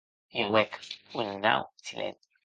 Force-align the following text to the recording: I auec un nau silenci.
I 0.37 0.43
auec 0.45 0.77
un 1.23 1.29
nau 1.43 1.65
silenci. 1.89 2.25